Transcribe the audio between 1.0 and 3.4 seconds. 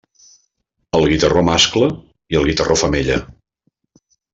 guitarró mascle i el guitarró femella.